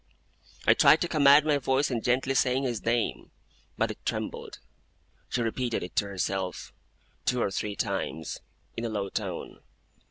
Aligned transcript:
I 0.65 0.73
tried 0.73 0.99
to 1.01 1.07
command 1.07 1.45
my 1.45 1.59
voice 1.59 1.91
in 1.91 2.01
gently 2.01 2.33
saying 2.33 2.63
his 2.63 2.83
name, 2.83 3.29
but 3.77 3.91
it 3.91 4.03
trembled. 4.03 4.57
She 5.29 5.43
repeated 5.43 5.83
it 5.83 5.95
to 5.97 6.07
herself, 6.07 6.73
two 7.23 7.39
or 7.39 7.51
three 7.51 7.75
times, 7.75 8.39
in 8.75 8.83
a 8.83 8.89
low 8.89 9.09
tone. 9.09 9.59